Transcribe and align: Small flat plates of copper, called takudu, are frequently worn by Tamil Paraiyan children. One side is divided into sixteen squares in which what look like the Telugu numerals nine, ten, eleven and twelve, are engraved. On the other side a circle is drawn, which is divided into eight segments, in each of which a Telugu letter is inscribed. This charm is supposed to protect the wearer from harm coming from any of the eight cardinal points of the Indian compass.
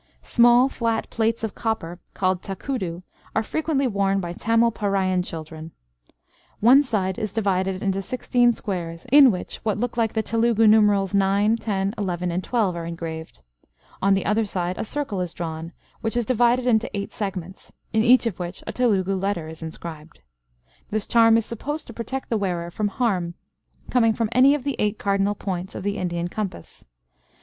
Small 0.23 0.67
flat 0.67 1.07
plates 1.11 1.43
of 1.43 1.53
copper, 1.53 1.99
called 2.15 2.41
takudu, 2.41 3.03
are 3.35 3.43
frequently 3.43 3.85
worn 3.85 4.19
by 4.19 4.33
Tamil 4.33 4.71
Paraiyan 4.71 5.23
children. 5.23 5.73
One 6.59 6.81
side 6.81 7.19
is 7.19 7.31
divided 7.31 7.83
into 7.83 8.01
sixteen 8.01 8.51
squares 8.51 9.05
in 9.11 9.29
which 9.29 9.57
what 9.57 9.77
look 9.77 9.97
like 9.97 10.13
the 10.13 10.23
Telugu 10.23 10.65
numerals 10.65 11.13
nine, 11.13 11.55
ten, 11.55 11.93
eleven 11.99 12.31
and 12.31 12.43
twelve, 12.43 12.75
are 12.75 12.87
engraved. 12.87 13.43
On 14.01 14.15
the 14.15 14.25
other 14.25 14.43
side 14.43 14.75
a 14.79 14.83
circle 14.83 15.21
is 15.21 15.35
drawn, 15.35 15.71
which 15.99 16.17
is 16.17 16.25
divided 16.25 16.65
into 16.65 16.89
eight 16.97 17.13
segments, 17.13 17.71
in 17.93 18.01
each 18.03 18.25
of 18.25 18.39
which 18.39 18.63
a 18.65 18.73
Telugu 18.73 19.13
letter 19.13 19.47
is 19.47 19.61
inscribed. 19.61 20.21
This 20.89 21.05
charm 21.05 21.37
is 21.37 21.45
supposed 21.45 21.85
to 21.85 21.93
protect 21.93 22.29
the 22.31 22.37
wearer 22.39 22.71
from 22.71 22.87
harm 22.87 23.35
coming 23.91 24.13
from 24.13 24.29
any 24.31 24.55
of 24.55 24.63
the 24.63 24.75
eight 24.79 24.97
cardinal 24.97 25.35
points 25.35 25.75
of 25.75 25.83
the 25.83 25.99
Indian 25.99 26.27
compass. 26.27 26.85